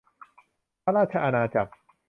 [0.83, 1.71] พระราชอาณาจักร